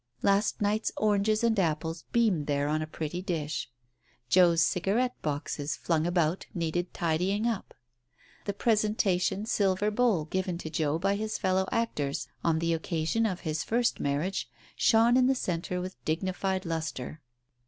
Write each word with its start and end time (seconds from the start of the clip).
Last 0.23 0.61
night's 0.63 0.91
oranges 0.97 1.43
and 1.43 1.59
apples 1.59 2.05
beamed 2.11 2.47
there 2.47 2.67
on 2.67 2.81
a 2.81 2.87
pretty 2.87 3.21
dish. 3.21 3.69
Joe's 4.29 4.63
cigarette 4.63 5.13
boxes, 5.21 5.75
flung 5.75 6.07
about, 6.07 6.47
needed 6.55 6.91
tidying 6.91 7.45
up. 7.45 7.75
The 8.45 8.53
presentation 8.53 9.45
silver 9.45 9.91
bowl 9.91 10.25
given 10.25 10.57
to 10.57 10.71
Joe 10.71 10.97
by 10.97 11.17
his 11.17 11.37
fellow 11.37 11.69
actors 11.71 12.27
on 12.43 12.57
the 12.57 12.75
occa 12.75 13.07
sion 13.07 13.27
of 13.27 13.41
his 13.41 13.63
first 13.63 13.99
marriage, 13.99 14.49
shone 14.75 15.17
in 15.17 15.27
the 15.27 15.35
centre 15.35 15.79
with 15.79 16.03
digni 16.03 16.33
fied 16.33 16.65
lustre. 16.65 17.21